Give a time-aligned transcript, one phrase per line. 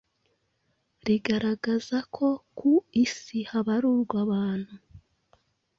[1.05, 2.71] rigaragaza ko ku
[3.03, 4.73] Isi habarurwa abantu